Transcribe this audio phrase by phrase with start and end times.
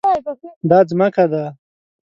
[0.69, 1.43] دا ځمکه ده